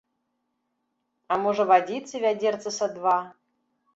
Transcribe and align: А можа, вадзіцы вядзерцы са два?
А 1.35 1.37
можа, 1.43 1.67
вадзіцы 1.73 2.23
вядзерцы 2.25 2.69
са 2.79 2.87
два? 2.95 3.17